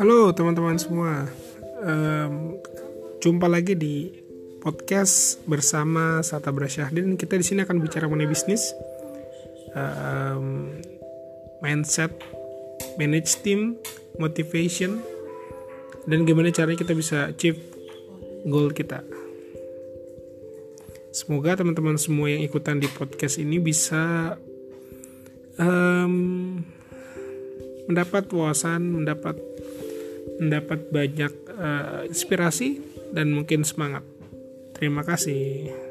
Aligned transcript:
Halo 0.00 0.32
teman-teman 0.32 0.80
semua, 0.80 1.28
um, 1.84 2.56
jumpa 3.20 3.44
lagi 3.44 3.76
di 3.76 4.08
podcast 4.64 5.44
bersama 5.44 6.24
Sata 6.24 6.48
Brasyahdin. 6.48 7.20
Kita 7.20 7.36
di 7.36 7.44
sini 7.44 7.60
akan 7.68 7.84
bicara 7.84 8.08
mengenai 8.08 8.32
bisnis, 8.32 8.72
um, 9.76 10.72
mindset, 11.60 12.16
manage 12.96 13.44
team, 13.44 13.76
motivation, 14.16 15.04
dan 16.08 16.24
gimana 16.24 16.48
caranya 16.48 16.80
kita 16.80 16.96
bisa 16.96 17.28
achieve 17.28 17.60
goal 18.48 18.72
kita. 18.72 19.04
Semoga 21.12 21.60
teman-teman 21.60 22.00
semua 22.00 22.32
yang 22.32 22.40
ikutan 22.40 22.80
di 22.80 22.88
podcast 22.88 23.36
ini 23.36 23.60
bisa 23.60 24.32
um, 25.60 26.56
mendapat 27.84 28.32
wawasan, 28.32 28.80
mendapat 28.96 29.36
mendapat 30.40 30.88
banyak 30.88 31.32
uh, 31.52 32.02
inspirasi 32.08 32.80
dan 33.12 33.34
mungkin 33.34 33.66
semangat. 33.66 34.04
Terima 34.76 35.04
kasih. 35.04 35.89